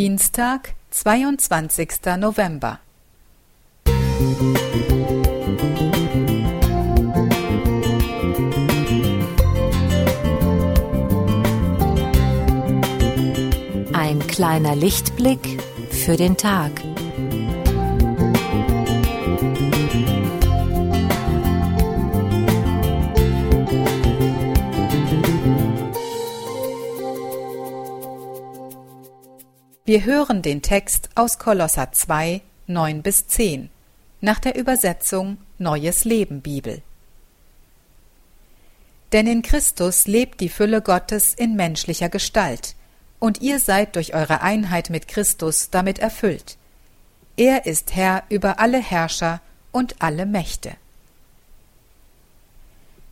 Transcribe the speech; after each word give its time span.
Dienstag, 0.00 0.74
22. 0.92 1.88
November. 2.18 2.78
Ein 13.92 14.20
kleiner 14.28 14.76
Lichtblick 14.76 15.60
für 15.90 16.16
den 16.16 16.36
Tag. 16.36 16.70
Wir 29.88 30.04
hören 30.04 30.42
den 30.42 30.60
Text 30.60 31.08
aus 31.14 31.38
Kolosser 31.38 31.92
2, 31.92 32.42
9 32.66 33.00
bis 33.00 33.26
10 33.26 33.70
nach 34.20 34.38
der 34.38 34.54
Übersetzung 34.54 35.38
Neues 35.56 36.04
Leben 36.04 36.42
Bibel. 36.42 36.82
Denn 39.12 39.26
in 39.26 39.40
Christus 39.40 40.06
lebt 40.06 40.42
die 40.42 40.50
Fülle 40.50 40.82
Gottes 40.82 41.32
in 41.32 41.56
menschlicher 41.56 42.10
Gestalt, 42.10 42.76
und 43.18 43.40
ihr 43.40 43.60
seid 43.60 43.96
durch 43.96 44.12
eure 44.12 44.42
Einheit 44.42 44.90
mit 44.90 45.08
Christus 45.08 45.70
damit 45.70 46.00
erfüllt. 46.00 46.58
Er 47.38 47.64
ist 47.64 47.96
Herr 47.96 48.24
über 48.28 48.60
alle 48.60 48.82
Herrscher 48.82 49.40
und 49.72 50.02
alle 50.02 50.26
Mächte. 50.26 50.72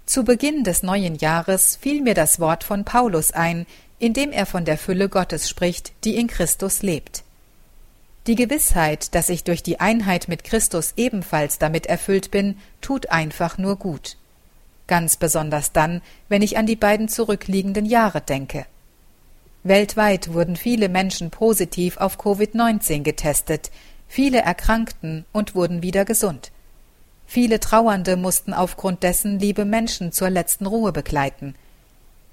Zu 0.04 0.24
Beginn 0.24 0.62
des 0.62 0.82
neuen 0.82 1.14
Jahres 1.14 1.76
fiel 1.76 2.02
mir 2.02 2.14
das 2.14 2.38
Wort 2.38 2.64
von 2.64 2.84
Paulus 2.84 3.32
ein, 3.32 3.66
indem 3.98 4.32
er 4.32 4.46
von 4.46 4.64
der 4.64 4.78
Fülle 4.78 5.08
Gottes 5.08 5.48
spricht, 5.48 5.92
die 6.04 6.16
in 6.16 6.26
Christus 6.26 6.82
lebt. 6.82 7.24
Die 8.26 8.34
Gewissheit, 8.34 9.14
dass 9.14 9.28
ich 9.28 9.44
durch 9.44 9.62
die 9.62 9.78
Einheit 9.78 10.26
mit 10.26 10.42
Christus 10.42 10.94
ebenfalls 10.96 11.58
damit 11.58 11.86
erfüllt 11.86 12.30
bin, 12.30 12.58
tut 12.80 13.10
einfach 13.10 13.56
nur 13.56 13.76
gut. 13.76 14.16
Ganz 14.88 15.16
besonders 15.16 15.72
dann, 15.72 16.02
wenn 16.28 16.42
ich 16.42 16.58
an 16.58 16.66
die 16.66 16.76
beiden 16.76 17.08
zurückliegenden 17.08 17.86
Jahre 17.86 18.20
denke. 18.20 18.66
Weltweit 19.62 20.32
wurden 20.32 20.56
viele 20.56 20.88
Menschen 20.88 21.30
positiv 21.30 21.96
auf 21.96 22.18
Covid-19 22.18 23.02
getestet, 23.02 23.70
viele 24.06 24.38
erkrankten 24.38 25.24
und 25.32 25.54
wurden 25.54 25.82
wieder 25.82 26.04
gesund. 26.04 26.52
Viele 27.26 27.58
Trauernde 27.58 28.16
mussten 28.16 28.54
aufgrund 28.54 29.02
dessen 29.02 29.40
liebe 29.40 29.64
Menschen 29.64 30.12
zur 30.12 30.30
letzten 30.30 30.66
Ruhe 30.66 30.92
begleiten. 30.92 31.54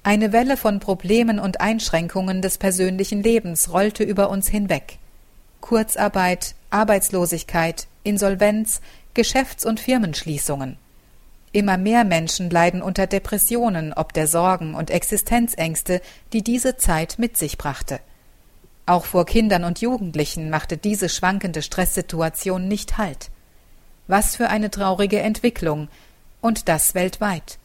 Eine 0.05 0.33
Welle 0.33 0.57
von 0.57 0.81
Problemen 0.81 1.39
und 1.39 1.61
Einschränkungen 1.61 2.41
des 2.41 2.57
persönlichen 2.57 3.23
Lebens 3.23 3.71
rollte 3.71 4.03
über 4.03 4.29
uns 4.29 4.49
hinweg. 4.49 4.97
Kurzarbeit, 5.61 6.55
Arbeitslosigkeit, 6.71 7.87
Insolvenz, 8.03 8.81
Geschäfts- 9.13 9.65
und 9.65 9.79
Firmenschließungen. 9.79 10.77
Immer 11.53 11.77
mehr 11.77 12.03
Menschen 12.03 12.49
leiden 12.49 12.81
unter 12.81 13.07
Depressionen 13.07 13.93
ob 13.93 14.11
der 14.11 14.27
Sorgen 14.27 14.75
und 14.75 14.91
Existenzängste, 14.91 16.01
die 16.33 16.43
diese 16.43 16.75
Zeit 16.75 17.17
mit 17.17 17.37
sich 17.37 17.57
brachte. 17.57 18.01
Auch 18.85 19.05
vor 19.05 19.25
Kindern 19.25 19.63
und 19.63 19.79
Jugendlichen 19.79 20.49
machte 20.49 20.75
diese 20.75 21.07
schwankende 21.07 21.61
Stresssituation 21.61 22.67
nicht 22.67 22.97
Halt. 22.97 23.29
Was 24.07 24.35
für 24.35 24.49
eine 24.49 24.69
traurige 24.69 25.21
Entwicklung, 25.21 25.87
und 26.41 26.67
das 26.67 26.93
weltweit. 26.93 27.57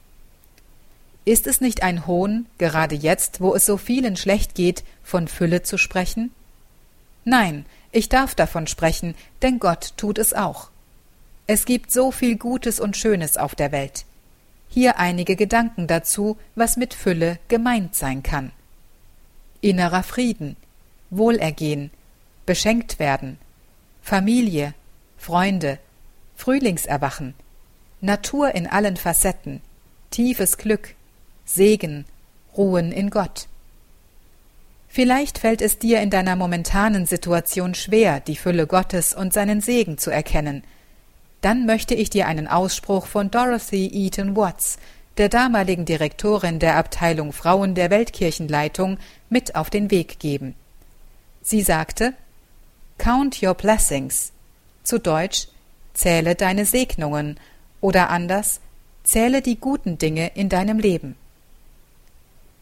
Ist 1.28 1.46
es 1.46 1.60
nicht 1.60 1.82
ein 1.82 2.06
Hohn, 2.06 2.46
gerade 2.56 2.94
jetzt, 2.94 3.42
wo 3.42 3.54
es 3.54 3.66
so 3.66 3.76
vielen 3.76 4.16
schlecht 4.16 4.54
geht, 4.54 4.82
von 5.02 5.28
Fülle 5.28 5.62
zu 5.62 5.76
sprechen? 5.76 6.30
Nein, 7.26 7.66
ich 7.92 8.08
darf 8.08 8.34
davon 8.34 8.66
sprechen, 8.66 9.14
denn 9.42 9.58
Gott 9.58 9.92
tut 9.98 10.16
es 10.16 10.32
auch. 10.32 10.70
Es 11.46 11.66
gibt 11.66 11.92
so 11.92 12.12
viel 12.12 12.38
Gutes 12.38 12.80
und 12.80 12.96
Schönes 12.96 13.36
auf 13.36 13.54
der 13.54 13.72
Welt. 13.72 14.06
Hier 14.70 14.98
einige 14.98 15.36
Gedanken 15.36 15.86
dazu, 15.86 16.38
was 16.54 16.78
mit 16.78 16.94
Fülle 16.94 17.38
gemeint 17.48 17.94
sein 17.94 18.22
kann. 18.22 18.50
Innerer 19.60 20.04
Frieden, 20.04 20.56
Wohlergehen, 21.10 21.90
beschenkt 22.46 22.98
werden, 22.98 23.36
Familie, 24.00 24.72
Freunde, 25.18 25.78
Frühlingserwachen, 26.36 27.34
Natur 28.00 28.54
in 28.54 28.66
allen 28.66 28.96
Facetten, 28.96 29.60
tiefes 30.10 30.56
Glück, 30.56 30.94
Segen, 31.50 32.04
Ruhen 32.58 32.92
in 32.92 33.08
Gott. 33.08 33.48
Vielleicht 34.86 35.38
fällt 35.38 35.62
es 35.62 35.78
dir 35.78 36.02
in 36.02 36.10
deiner 36.10 36.36
momentanen 36.36 37.06
Situation 37.06 37.74
schwer, 37.74 38.20
die 38.20 38.36
Fülle 38.36 38.66
Gottes 38.66 39.14
und 39.14 39.32
seinen 39.32 39.62
Segen 39.62 39.96
zu 39.96 40.10
erkennen. 40.10 40.62
Dann 41.40 41.64
möchte 41.64 41.94
ich 41.94 42.10
dir 42.10 42.26
einen 42.26 42.48
Ausspruch 42.48 43.06
von 43.06 43.30
Dorothy 43.30 43.88
Eaton 43.92 44.36
Watts, 44.36 44.78
der 45.16 45.30
damaligen 45.30 45.86
Direktorin 45.86 46.58
der 46.58 46.76
Abteilung 46.76 47.32
Frauen 47.32 47.74
der 47.74 47.88
Weltkirchenleitung, 47.88 48.98
mit 49.30 49.54
auf 49.54 49.70
den 49.70 49.90
Weg 49.90 50.18
geben. 50.18 50.54
Sie 51.40 51.62
sagte 51.62 52.12
Count 52.98 53.42
your 53.42 53.54
blessings, 53.54 54.32
zu 54.82 54.98
Deutsch 54.98 55.48
Zähle 55.94 56.34
deine 56.34 56.66
Segnungen 56.66 57.40
oder 57.80 58.10
anders 58.10 58.60
Zähle 59.02 59.40
die 59.40 59.58
guten 59.58 59.96
Dinge 59.96 60.32
in 60.34 60.50
deinem 60.50 60.78
Leben. 60.78 61.16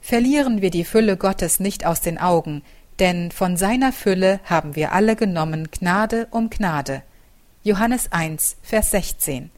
Verlieren 0.07 0.63
wir 0.63 0.71
die 0.71 0.85
Fülle 0.85 1.17
Gottes 1.17 1.59
nicht 1.59 1.85
aus 1.85 2.01
den 2.01 2.17
Augen, 2.17 2.63
denn 3.01 3.33
von 3.33 3.57
seiner 3.57 3.93
Fülle 3.93 4.39
haben 4.45 4.77
wir 4.77 4.93
alle 4.93 5.17
genommen 5.17 5.69
Gnade 5.73 6.29
um 6.31 6.49
Gnade. 6.49 7.03
Johannes 7.65 8.13
1, 8.13 8.57
Vers 8.63 8.93
16. 8.93 9.51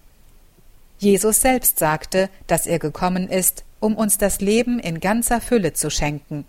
Jesus 0.98 1.42
selbst 1.42 1.78
sagte, 1.78 2.31
dass 2.47 2.66
er 2.66 2.78
gekommen 2.78 3.28
ist, 3.28 3.62
um 3.78 3.94
uns 3.94 4.16
das 4.16 4.41
Leben 4.41 4.78
in 4.78 5.00
ganzer 5.00 5.42
Fülle 5.42 5.75
zu 5.75 5.91
schenken. 5.91 6.47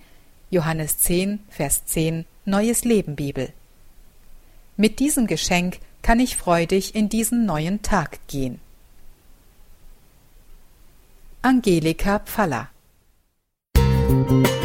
Johannes 0.49 0.99
10, 0.99 1.39
Vers 1.49 1.83
10, 1.83 2.23
Neues 2.45 2.85
Leben 2.85 3.17
Bibel. 3.17 3.51
Mit 4.77 4.99
diesem 4.99 5.27
Geschenk 5.27 5.79
kann 6.03 6.21
ich 6.21 6.37
freudig 6.37 6.95
in 6.95 7.09
diesen 7.09 7.45
neuen 7.45 7.81
Tag 7.81 8.25
gehen. 8.27 8.61
Angelika 11.41 12.19
Pfaller 12.19 12.69
Thank 14.29 14.47
you. 14.47 14.58